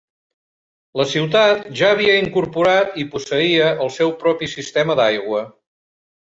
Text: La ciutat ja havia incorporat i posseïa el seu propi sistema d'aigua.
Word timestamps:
La 1.01 1.05
ciutat 1.11 1.61
ja 1.81 1.91
havia 1.97 2.15
incorporat 2.23 2.97
i 3.03 3.07
posseïa 3.13 3.69
el 3.87 3.95
seu 4.01 4.17
propi 4.27 4.53
sistema 4.59 4.99
d'aigua. 5.03 5.47